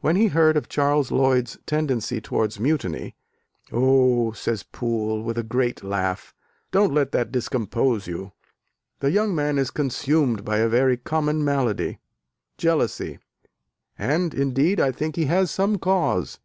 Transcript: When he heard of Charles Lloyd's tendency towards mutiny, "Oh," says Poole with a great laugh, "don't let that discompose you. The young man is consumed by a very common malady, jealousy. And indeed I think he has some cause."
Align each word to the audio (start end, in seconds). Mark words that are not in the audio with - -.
When 0.00 0.16
he 0.16 0.26
heard 0.26 0.58
of 0.58 0.68
Charles 0.68 1.10
Lloyd's 1.10 1.56
tendency 1.64 2.20
towards 2.20 2.60
mutiny, 2.60 3.16
"Oh," 3.72 4.32
says 4.32 4.62
Poole 4.62 5.22
with 5.22 5.38
a 5.38 5.42
great 5.42 5.82
laugh, 5.82 6.34
"don't 6.70 6.92
let 6.92 7.12
that 7.12 7.32
discompose 7.32 8.06
you. 8.06 8.32
The 9.00 9.10
young 9.10 9.34
man 9.34 9.56
is 9.56 9.70
consumed 9.70 10.44
by 10.44 10.58
a 10.58 10.68
very 10.68 10.98
common 10.98 11.42
malady, 11.46 11.98
jealousy. 12.58 13.20
And 13.98 14.34
indeed 14.34 14.80
I 14.80 14.92
think 14.92 15.16
he 15.16 15.24
has 15.24 15.50
some 15.50 15.78
cause." 15.78 16.40